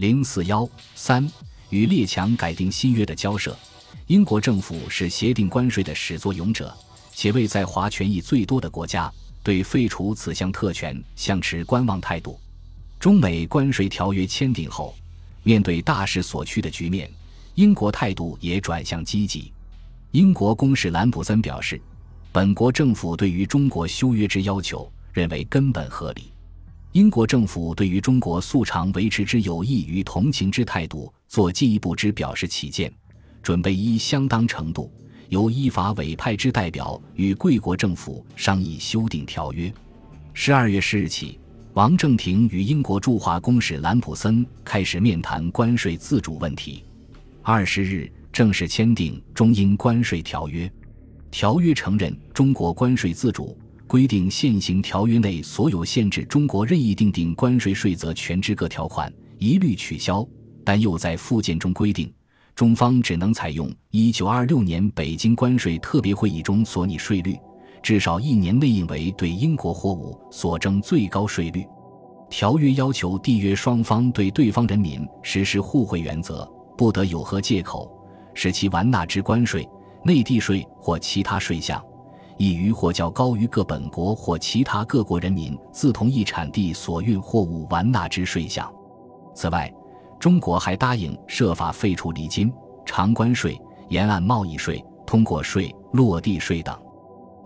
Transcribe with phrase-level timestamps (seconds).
[0.00, 1.30] 零四幺三
[1.68, 3.54] 与列强改定新约的交涉，
[4.06, 6.74] 英国政府是协定关税的始作俑者，
[7.12, 12.40] 且为在华权益最多的国家，对废除此项特权相持观望态度。
[12.98, 14.96] 中美关税条约签订后，
[15.42, 17.10] 面对大势所趋的局面，
[17.54, 19.52] 英国态度也转向积极。
[20.12, 21.78] 英国公使兰普森表示，
[22.32, 26.32] 本国政府对于中国修约之要求，认为根本合理。
[26.92, 32.92] 英国政府对于中国素常维持之友谊与同情之态度，做进一步之表示起见，
[33.44, 34.92] 准备依相当程度，
[35.28, 39.72] 由依法委派之代表与贵国政府商议修订条约。
[40.34, 41.38] 十二月十日起，
[41.74, 46.82] 王正廷与英国驻华公使兰普森开始面谈关税自主问题。
[47.40, 50.68] 二十日正式签订中英关税条约，
[51.30, 53.56] 条约承认中国关税自主。
[53.90, 60.24] 规定现行条约内所有限制中国任意订定关税税则权之各条款一律取消，
[60.64, 62.08] 但又在附件中规定，
[62.54, 67.36] 中方只能采用一九二六年北京关税特别会议中所拟税率，
[67.82, 71.66] 至少一年内应为对英国货物所征最高税率。
[72.30, 77.90] 条约要求缔约双方对对方人民实施互惠原则，不得有何借口
[78.34, 79.68] 使其完纳之关税、
[80.04, 81.84] 内地税或其他税项。
[82.40, 88.72] 易于或较高于各本国或其他各国人民自同一产地所运货物完纳之税项。
[89.34, 89.70] 此外，
[90.18, 92.50] 中国还答应设法废除礼金、
[92.86, 96.74] 长关税、沿岸贸易税、通过税、落地税等。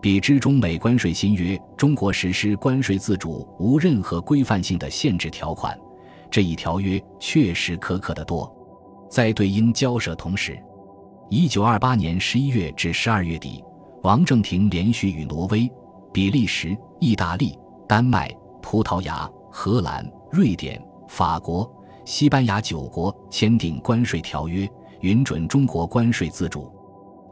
[0.00, 5.76] 比之中美关税新约，中国实施关税自主无任何规范性的限制条款，
[6.30, 8.48] 这一条约确实苛刻得多。
[9.10, 10.56] 在对英交涉同时，
[11.30, 13.64] 一九二八年十一月至十二月底。
[14.04, 15.66] 王正廷连续与挪威、
[16.12, 21.74] 比利时、意大利、丹麦、葡萄牙、荷兰、瑞典、法国、
[22.04, 24.68] 西班牙九国签订关税条约，
[25.00, 26.70] 允准中国关税自主。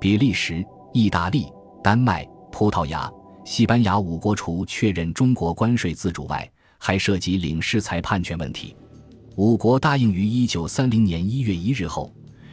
[0.00, 1.52] 比利时、意大利、
[1.84, 3.12] 丹麦、葡萄牙、
[3.44, 8.74] 西班牙五国除确认中国关税自主外，还涉及领事裁判权问题。
[9.36, 12.10] 五国答应于一九三零年一月一日后，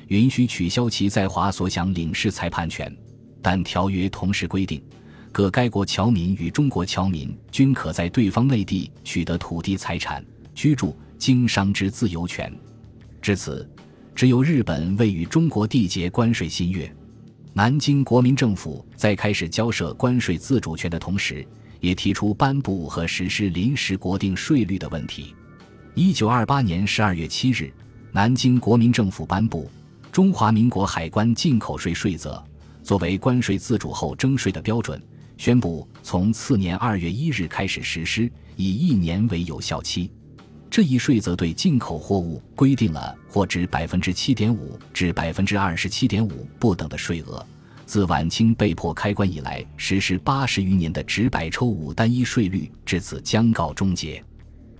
[0.07, 2.93] 允许取消其在华所享领事裁判权。
[3.41, 4.81] 但条约同时规定，
[5.31, 10.23] 各该国侨民与中国侨民均可在对方内地取得土地、财产、
[10.53, 12.51] 居住、经商之自由权。
[13.21, 13.69] 至此，
[14.15, 16.91] 只有日本未与中国缔结关税新约。
[17.53, 21.45] 南京国民政府在开始交涉关税自主权的同时，
[21.79, 25.33] 也提出颁布和实施临时国定税率的问题。
[25.95, 27.73] 一九二八年十二月七日，
[28.11, 29.69] 南京国民政府颁布
[30.11, 32.33] 《中华民国海关进口税税则》。
[32.83, 35.01] 作为关税自主后征税的标准，
[35.37, 40.11] 宣布从次年二月一日开始实施，以一年为有效期。
[40.69, 47.45] 这一税则对进口货物规定了或值百分之七点五至百分之二十七点五不等的税额。
[47.85, 54.23] 自晚清被迫开关以来，实施八十余年的直百抽五单一税率至此将告终结。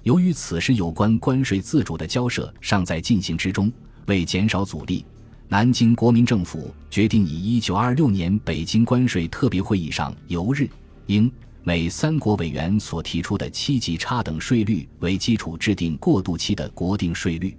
[0.03, 3.71] 由于此时有关关税自主的交涉尚在进行之中，
[4.05, 5.03] 为减少阻力。
[5.51, 10.69] 南京国民政府决定以1926年北京关税特别会议上由日、
[11.07, 11.29] 英、
[11.63, 17.57] 美三国委员所提出的七级差等税率为基础制定过渡期的国定税率。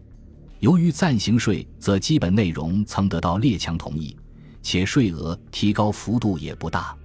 [0.60, 4.16] 由于暂行税则基本内容曾得到列强同意，
[4.62, 6.96] 且税额提高幅度也不大，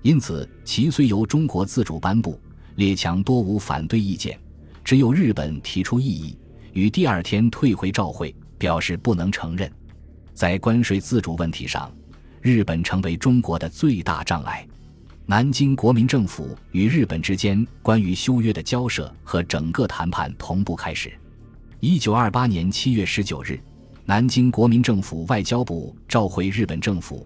[0.00, 2.40] 因此其虽由中国自主颁布，
[2.76, 4.40] 列强多无反对意见，
[4.82, 6.38] 只有日本提出异议，
[6.72, 9.70] 于第二天退回照会，表示不能承认。
[10.42, 11.88] 在关税自主问题上，
[12.40, 14.66] 日本成为中国的最大障碍。
[15.24, 21.12] 南京国民政府与日本之间关于修约的交涉和整个谈判同步开始。
[21.78, 23.56] 一九二八年七月十九日，
[24.04, 27.24] 南京国民政府外交部召回日本政府，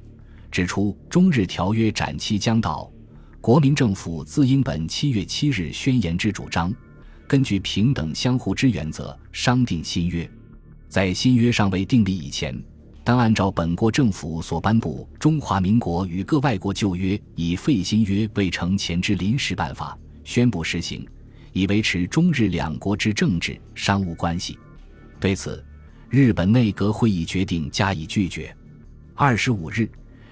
[0.50, 2.86] 指出中日条约展期将到，
[3.40, 6.70] 国民政府自应本七月七日宣言之主张，
[7.26, 10.30] 根据平等相互之原则商定新约。
[10.86, 12.54] 在新约尚未订立以前。
[13.06, 19.96] 当按照本国政府所颁布《中华民国与各外国旧约以废新约未成前之临时办法》
[20.28, 21.06] 宣布实行，
[21.52, 24.58] 以维持中日两国之政治商务关系。
[25.20, 25.64] 对此，
[26.10, 28.52] 日本内阁会议决定加以拒绝。
[29.14, 29.88] 二十五日，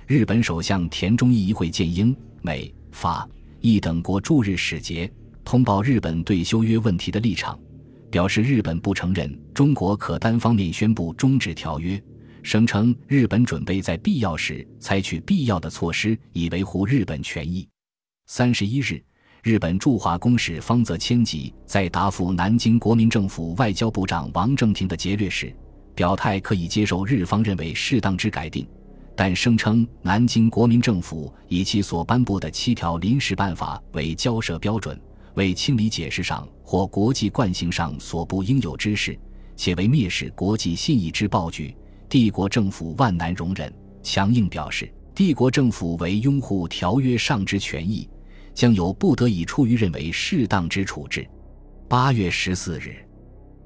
[0.09, 2.13] 日本首相田中义一会见英、
[2.43, 3.25] 美、法、
[3.61, 5.09] 意等国驻日使节，
[5.45, 7.57] 通报日本对修约问题的立场，
[8.11, 12.03] 表示日本不承认中国可单方面宣布终止条约。
[12.45, 17.67] 声称日本准备在必要时采取必要的措施，以维护日本权益。
[18.27, 19.03] 三十一日，
[19.43, 25.57] 日本驻华公使方泽千吉在答复南京国民政府外交部长王正廷的劫掠时，
[25.95, 28.69] 表态可以接受日方认为适当之改定，
[29.17, 35.01] 但声称南京国民政府以其所颁布的七条临时办法为交涉标准，
[35.33, 39.19] 为清理解释上或国际惯行上所不应有之事，
[39.57, 41.75] 且为蔑视国际信义之暴举，
[42.15, 43.75] 帝国政府万难容忍。
[44.01, 48.09] 强硬表示，帝国政府为拥护条约上之权益。
[48.55, 51.29] 将有不得已出于认为适当之处置。
[51.89, 53.05] 八月十四日，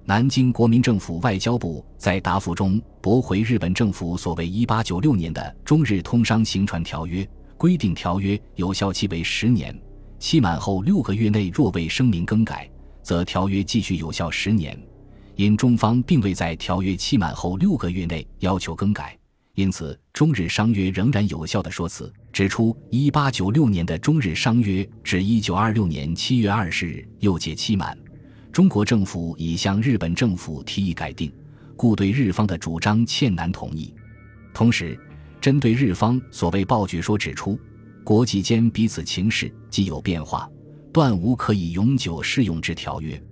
[0.07, 7.29] 南京国民政府外交部在答复中驳回日本政府所谓一八九六年的中日通商行船条约，
[7.59, 9.79] 规定条约有效期为十年，
[10.19, 12.67] 期满后六个月内若未声明更改，
[13.03, 14.75] 则条约继续有效十年。
[15.39, 19.17] 因中方并未在条约期满后六个月内要求更改。
[19.55, 27.97] 因此，中日商约仍然有效的说辞指出，一八九六年的中日商约至一九二六年七月二十日又届期满，
[28.51, 31.33] 中国政府已向日本政府提议改定，
[31.77, 33.95] 故对日方的主张欠难同意。
[34.53, 34.99] 同时，
[35.41, 37.57] 针对日方所谓暴举说指出，
[38.03, 40.51] 国际间彼此情势既有变化，
[40.93, 43.23] 断无可以永久适用之条约，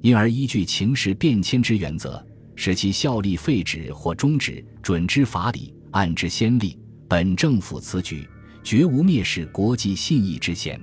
[0.00, 2.24] 因而依据情势变迁之原则。
[2.60, 6.76] 使其效力废止或终止，准之法理，按之先例。
[7.06, 8.28] 本政府此举
[8.64, 10.80] 绝无蔑视国际信义之嫌。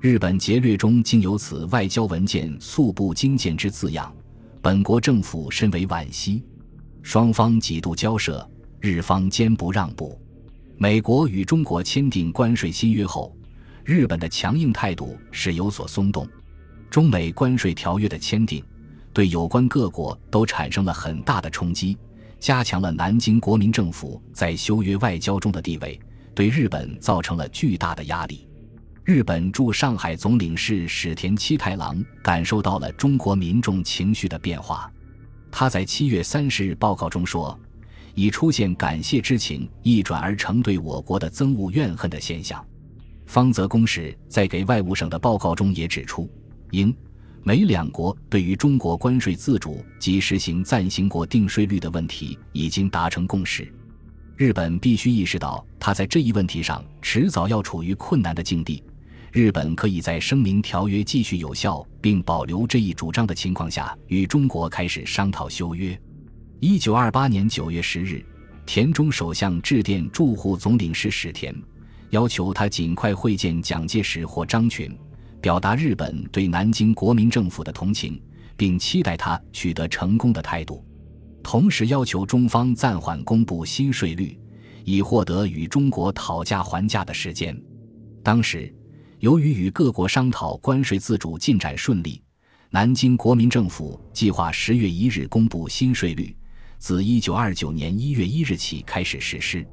[0.00, 4.10] 日本劫掠中竟有此外交文件素不经见之字样，
[4.62, 6.42] 本国政府深为惋惜。
[7.02, 8.50] 双方几度交涉，
[8.80, 10.18] 日方坚不让步。
[10.78, 13.36] 美国与中国签订关税新约后，
[13.84, 16.26] 日本的强硬态度是有所松动。
[16.92, 18.62] 中美关税条约的签订。
[19.14, 21.96] 对有关各国都产生了很大的冲击，
[22.38, 25.98] 加强了南京国民政府在修约外交中的地位，
[26.34, 28.46] 对日本造成了巨大的压力。
[29.04, 34.92] 日本驻上海总领事史田七太郎感受到了中国民众情绪的变化，
[35.50, 37.58] 他在七月三十日报告中说
[38.14, 42.62] ：“已出现感谢之情一转而成对我国的憎恶怨恨的现象。”
[43.24, 46.30] 方泽公使在给外务省的报告中也指出，
[46.72, 46.94] 英。
[47.44, 53.72] 美两国对于中国关税自主及实行暂行国定税率的问题已经达成共识，
[54.36, 58.82] 日本必须意识到，他在这一问题上迟早要处于困难的境地。
[59.32, 65.98] 日本可以在声明条约继续有效并保留这一主张的情况下，与中国开始商讨修约。
[66.60, 68.24] 一九二八年九月十日，
[68.66, 71.52] 田中首相致电驻沪总领事史田，
[72.10, 74.96] 要求他尽快会见蒋介石或张群。
[75.42, 78.22] 表达日本对南京国民政府的同情，
[78.56, 80.86] 并期待他取得成功的态度，
[81.42, 84.38] 同时要求中方暂缓公布新税率，
[84.84, 87.60] 以获得与中国讨价还价的时间。
[88.22, 88.72] 当时，
[89.18, 92.22] 由于与各国商讨关税自主进展顺利，
[92.70, 96.36] 南京国民政府计划十月一日公布新税率，
[96.78, 99.66] 自一九二九年一月一日起开始实施。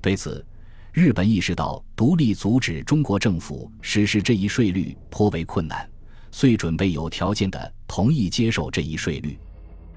[0.00, 0.46] 对此，
[0.98, 5.88] 日本意识到独立阻止中国政府实施这一税率颇为困难，
[6.32, 9.38] 遂准备有条件的同意接受这一税率。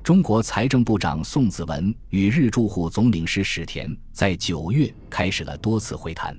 [0.03, 6.37] 中国财政部长宋子文与日驻沪总领事史田在九月开始了多次会谈，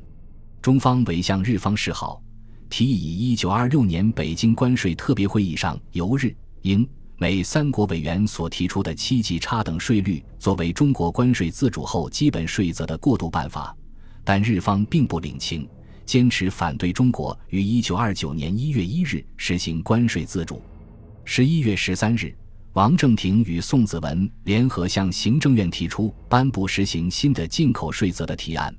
[0.61, 2.23] 中方委向日方示好，
[2.71, 13.77] 提议以一九二六年北京关税特别会议上由日、英、美三国委员所提出的七级差等税率作为中国关税自主后基本税则的过渡办法。
[14.25, 15.69] 但日方并不领情，
[16.05, 20.63] 坚持反对中国于一九二九年一月一日实行关税自主。
[21.25, 22.35] 十一月十三日，
[22.73, 28.75] 王正廷与宋子文联合向行政院提出颁布实行新的进口税则的提案，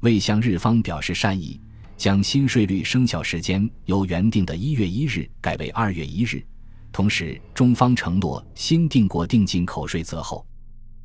[0.00, 1.60] 未向日方表示善意，
[1.96, 6.44] 将新税率生效时间由原定的一月一日改为二月一日。
[6.90, 10.46] 同时，中方承诺新定国定进口税则后。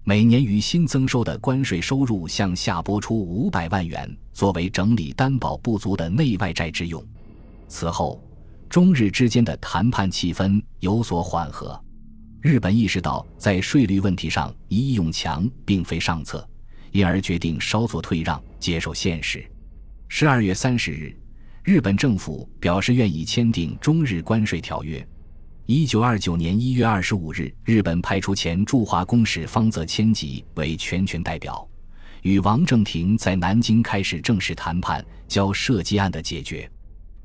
[0.06, 7.02] 每年于新增收的关税收入向下拨出五百万元，作为整理担保不足的内外债之用。
[7.70, 8.22] 此后，
[8.68, 11.82] 中日之间的谈判气氛有所缓和。
[12.42, 16.46] 日本意识到在税率问题上一意用强并非上策，
[16.92, 19.50] 因而决定稍作退让，接受现实。
[20.10, 21.18] 十二月三十日，
[21.64, 25.08] 日本政府表示愿意签订中日关税条约。
[25.66, 31.66] 一九二九年一月二十五日，日本派出前驻华公使方泽千吉为全权代表，
[32.22, 36.70] 与王正廷在南京开始正式谈判，交涉及案的解决。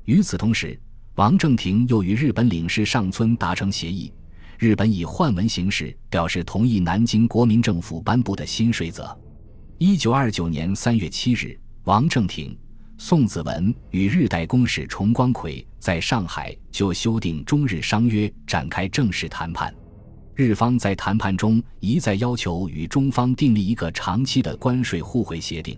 [0.05, 0.79] 与此同时，
[1.15, 4.09] 王正廷又与日本领事上村达成协议，
[4.57, 9.19] 日本以换文形式表示同意南京国民政府颁布的新税则。
[9.79, 12.57] 一九二九年三月七日，王正廷、
[12.97, 19.73] 宋子文与日代公使重光葵在上海就修订中日商约展开正式谈判。
[20.35, 25.77] 日方在谈判中一再要求与中方订立一个长期的关税互惠协定，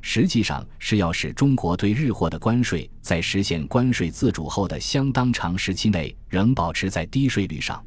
[0.00, 7.84] 实际上是要使中国对日货的关税在实现关税自主后的相当长时期内仍保持在低税率上。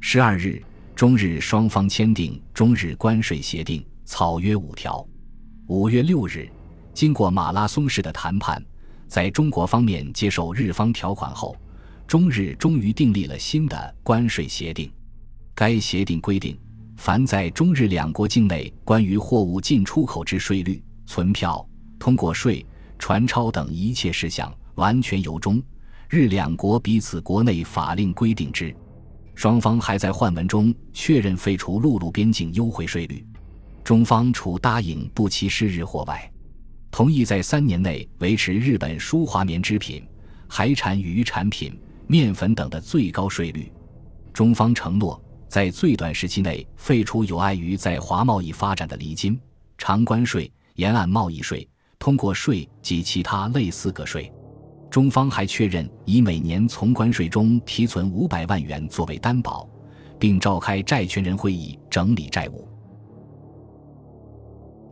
[0.00, 0.62] 十二日，
[0.94, 5.06] 中日双方签订中日关税协定，草约五条。
[5.68, 6.46] 五月六日，
[6.92, 8.62] 经过马拉松式的谈判，
[9.14, 11.56] 在中国方面接受日方条款后，
[12.04, 14.90] 中日终于订立了新的关税协定。
[15.54, 16.58] 该协定规定，
[16.96, 21.64] 凡在中日两国境内关于货物进出口之税率、存票、
[21.96, 22.66] 通过税、
[22.98, 25.62] 传钞等一切事项，完全由中
[26.10, 28.74] 日两国彼此国内法令规定之。
[29.36, 33.24] 双方还在换文中确认废除陆路边境优惠税率。
[33.84, 36.28] 中方除答应不歧视日货外，
[36.94, 40.06] 同意在三年内维持日本输华棉织品、
[40.46, 43.68] 海产与渔产品、面粉等的最高税率。
[44.32, 45.20] 中方承诺。
[45.48, 49.38] 在最短时期内废除有碍于在华贸易发展的离金、
[49.76, 54.32] 长关税、沿岸贸易税、通过税及其他类似个税。
[54.88, 59.68] 中方还确认以每年从关税中提存五百万元作为担保，
[60.16, 62.68] 并召开债权人会议整理债务。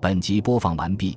[0.00, 1.16] 本集播放完毕，